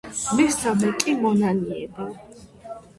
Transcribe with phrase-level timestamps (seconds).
[0.37, 2.11] მესამე კი „მონანიება“.